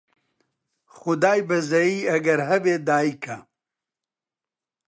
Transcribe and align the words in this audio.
خودای 0.95 1.39
بەزەیی 1.49 2.07
ئەگەر 2.09 2.39
هەبێ 2.49 2.75
دایکە 2.87 3.37